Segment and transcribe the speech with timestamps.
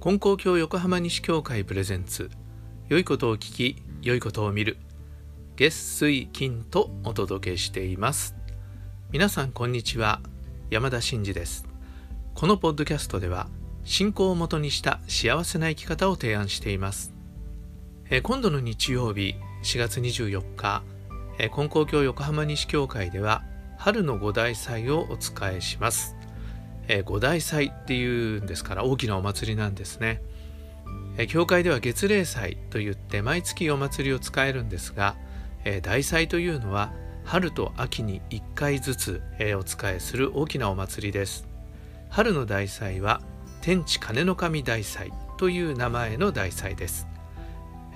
[0.00, 2.30] 金光教横浜西教会プレゼンツ
[2.88, 4.76] 良いことを聞き良いことを見る
[5.56, 8.36] 月水金とお届けしています。
[9.10, 10.20] 皆さんこんにちは
[10.70, 11.66] 山田真嗣です。
[12.34, 13.48] このポッドキャストでは
[13.82, 17.12] 信仰をもとにした幸せな生き方を提案しています。
[18.10, 19.34] え今度の日曜日
[19.64, 20.82] 4月24日
[21.38, 23.42] え金光教横浜西教会では
[23.76, 26.16] 春の五大祭をお伝えします。
[26.88, 30.22] えー、五大祭っていうんですから大きなお祭りなんですね、
[31.18, 35.16] えー、教会では月例祭といって毎月お祭りを使えるんですが、
[35.64, 36.92] えー、大祭というのは
[37.24, 41.48] 春と秋に1回ずつ、えー、お使いする大きなお祭りです。
[42.08, 43.20] 春の大祭は
[43.60, 47.06] 天地金の神大祭という名前の大祭です、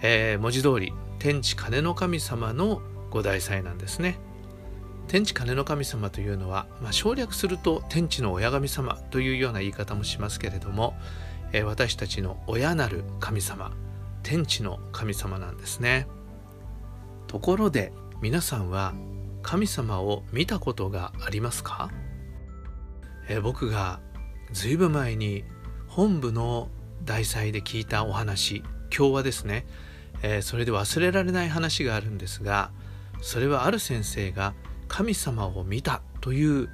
[0.03, 4.19] えー、文字通り天地金の神様の五大祭なんですね。
[5.11, 10.95] 天地金の神様というのは、まあ、省略すると天地の親神様というような言い方もしますけれども、
[11.53, 13.73] えー、私たちの親なる神様
[14.23, 16.07] 天地の神様なんですね。
[17.27, 18.95] ところで皆さんは
[19.43, 21.91] 神様を見たことがありますか、
[23.29, 23.99] えー、僕が
[24.53, 25.43] ずいぶん前に
[25.89, 26.69] 本部の
[27.03, 28.63] 大祭で聞いたお話
[28.97, 29.67] 今日はですね、
[30.23, 32.71] えー、それで忘れられない話があるんですが
[33.21, 34.55] それはある先生が
[34.91, 36.69] 「神様を見たという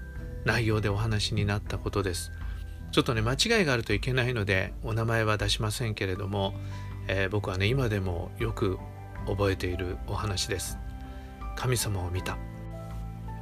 [0.47, 2.33] 内容でお話になったことです。
[2.91, 6.55] ちょっとね間違いがあるといけないのでお名前は出しませんけれども、
[7.09, 8.79] えー、僕はね今でもよく
[9.27, 10.79] 覚えているお話です。
[11.57, 12.39] 神様を見た。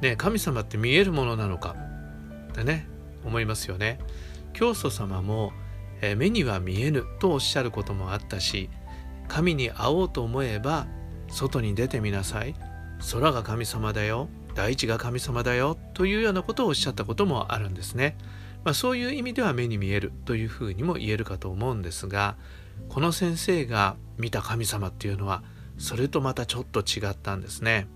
[0.01, 1.75] ね神様って見えるものなのか。
[2.51, 2.85] ってね。
[3.23, 3.97] 思いますよね。
[4.51, 5.53] 教祖様も、
[6.01, 8.69] えー、目には見えぬとおっしゃることもあったし
[9.27, 10.85] 神に会おうと思えば
[11.29, 12.55] 外に出てみなさい。
[13.13, 14.27] 空が神様だよ。
[14.55, 18.17] 大地が神様だよというようなことをおっしゃったこともあるんですね。
[18.63, 22.35] まあ、そういう意味では目に見えるというふうにも言えるかと思うんですが
[22.89, 25.43] この先生が見た神様っていうのは
[25.77, 27.87] それとまたちょっと違ったんですね。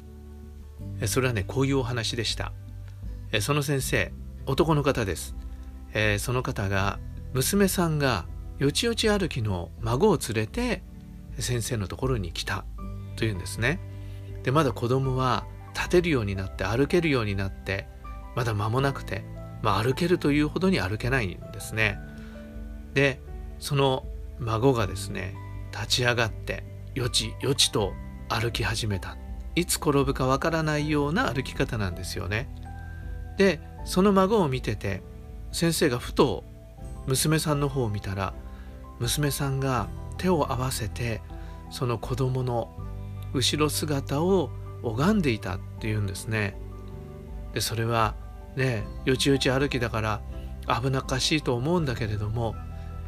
[1.08, 2.54] それはねこういうお話でした。
[3.42, 4.12] その先生
[4.46, 5.36] 男の方です。
[5.94, 7.00] えその方が
[7.34, 8.26] 娘さんが
[8.60, 10.84] よちよち歩きの孫を連れて
[11.40, 12.66] 先生のところに来た
[13.16, 13.80] というんですね。
[14.44, 17.88] でまだ子供は立てるようになって歩けるようになって
[18.36, 19.24] まだ間もなくて、
[19.62, 22.00] まあ、歩けるというほどに歩けないんですね。
[22.94, 23.20] で
[23.60, 24.06] その
[24.40, 25.36] 孫がですね
[25.72, 26.64] 立ち上がって
[26.96, 27.94] よちよちと
[28.30, 29.18] 歩き始めた
[29.56, 32.50] いつ転ぶかわからないような歩き方なんですよね。
[33.38, 35.02] でその孫を見てて
[35.52, 36.44] 先生がふと
[37.08, 38.34] 娘さんの方を見たら
[39.00, 39.88] 娘さんが
[40.18, 41.22] 手を合わせて
[41.72, 42.70] その子供の
[43.34, 44.50] 後ろ姿を
[44.84, 46.56] 拝んでいたっていうんですね。
[47.54, 48.16] でそれは
[48.56, 50.22] ねよちよち歩きだから
[50.82, 52.56] 危なっかしいと思うんだけれども、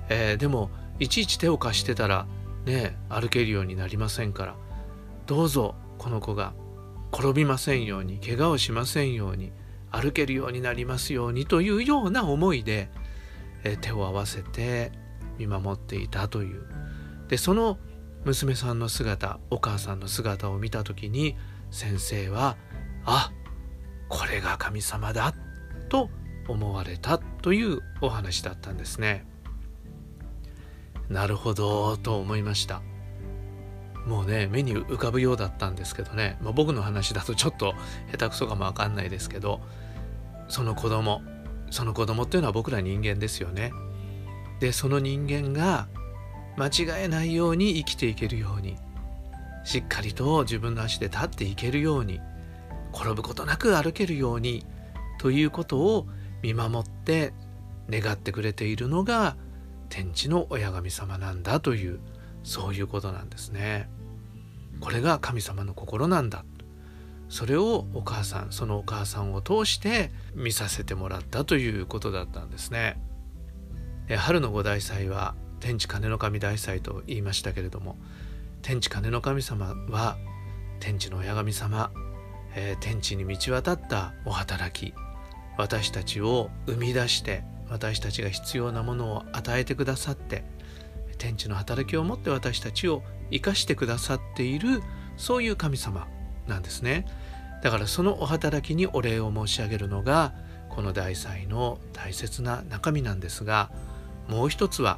[0.09, 2.25] えー、でもいちいち手を貸してたら
[2.65, 4.55] ね歩けるようになりませんから
[5.27, 6.53] どうぞこの子が
[7.13, 9.51] 転びませんように怪我をしませんように
[9.91, 12.89] 歩けるようになりますようにというような思いで、
[13.63, 14.91] えー、手を合わせて
[15.37, 16.63] 見守っていたという
[17.27, 17.77] でその
[18.23, 21.35] 娘さんの姿お母さんの姿を見た時に
[21.71, 22.57] 先生は
[23.05, 23.31] あ
[24.09, 25.33] これが神様だ
[25.89, 26.09] と
[26.47, 29.25] 思われたというお話だったんですね。
[31.09, 32.81] なるほどと思いました。
[34.05, 37.73] もうね目に浮かぶようだったんですけどね、まあ、僕の話だとちょっと
[38.11, 39.61] 下手くそかもわかんないですけど
[40.47, 41.21] その子供
[41.69, 43.71] その子供っていうのは僕ら人間ですよね。
[44.59, 45.87] でその人間が
[46.57, 48.77] 間違えないように生きていけるように
[49.63, 52.19] しっかりと自分の足で立っていけるように
[52.93, 54.65] 転ぶことなく歩けるように
[55.19, 56.07] ということを
[56.41, 57.33] 見守って
[57.89, 59.35] 願ってくれているのが
[59.89, 61.99] 天地の親神様なんだという
[62.43, 63.89] そういうことなんですね。
[64.79, 66.43] これが神様の心なんだ
[67.29, 72.99] それをお母さんそのお母さんを通して見させてもらったということだったんですね。
[74.17, 77.97] 春の五大祭は天地金の神大祭と言いましたけれども
[78.61, 80.17] 天地金の神様は
[80.79, 81.91] 天地の親神様、
[82.55, 84.93] えー、天地に満ち渡ったお働き。
[85.57, 90.43] 私たちを生み出して私たちが必要なものを与えてくださって
[91.17, 94.81] 天地の働きをもって私たちを生かしてくださっている
[95.17, 96.07] そういう神様
[96.47, 97.05] なんですね。
[97.61, 100.33] だからそのお働きにお礼を申し上げるのが
[100.69, 103.69] この大祭の大切な中身なんですが
[104.27, 104.97] もう一つは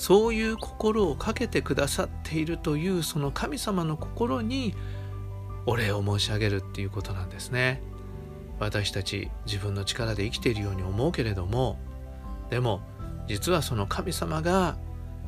[0.00, 4.74] そういう心をかけてくださっているというその神様の心に
[5.66, 7.82] お礼を申し上げるっていうことなんですね。
[8.58, 11.78] 私たち自分の力で生きているように思うけれども
[12.48, 12.80] でも
[13.28, 14.78] 実はその神様が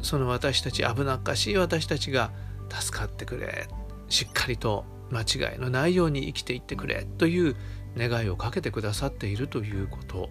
[0.01, 2.31] その私たち危なっかしい私たちが
[2.71, 3.69] 助かってくれ
[4.09, 7.57] しっかりと間違いのないように生きていってくれという
[7.95, 10.31] 願いをかけてくださっているということ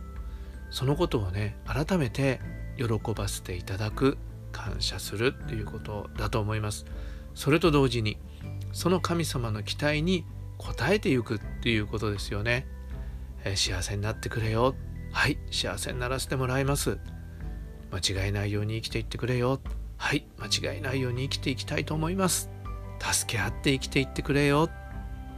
[0.71, 2.39] そのことをね改めて
[2.77, 4.17] 喜ばせていただく
[4.61, 6.85] 感謝するということだと思います。
[7.33, 8.17] それと同時に
[8.71, 10.25] その神様の期待に
[10.59, 12.67] 応えていくっていうことですよね、
[13.43, 14.75] えー、幸せになってくれよ。
[15.11, 16.99] はい幸せにならせてもらいます。
[17.91, 19.59] 間違いないように生きていってくれよ。
[19.97, 22.49] はい間違いないように生きていきたいと思います。
[22.99, 24.69] 助け合って生きていってくれよ。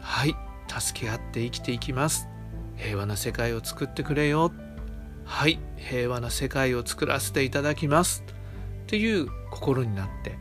[0.02, 0.36] はい
[0.68, 2.28] 助け合って生きていきます。
[2.76, 4.52] 平和な世界を作ってくれよ。
[5.26, 8.24] はい平和な世界を作らせていただきます。
[8.94, 10.38] っていう心になって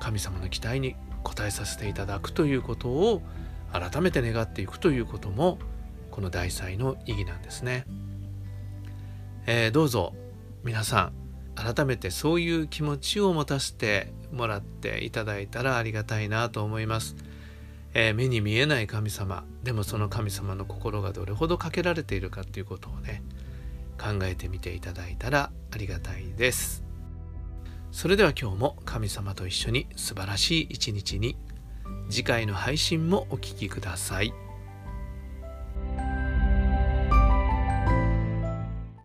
[0.00, 3.20] 神様の期待に応えさせていただくということを
[3.70, 5.58] 改めて願っていくということも
[6.10, 7.84] この大祭の意義なんですね、
[9.44, 10.14] えー、どうぞ
[10.64, 11.12] 皆さん
[11.54, 17.14] 改めてそういう気持ちを持たせてもらっていただいたらありがたいなと思います、
[17.92, 23.22] えー、目に見えない神様でもその神様の心がどれほどかけられているかということをね
[23.98, 26.85] 考えてみていただいたらありがたいです。
[27.96, 31.34] それでは今日も神様と一緒に素晴らしい一日に
[32.10, 34.34] 次回の配信もお聴きください。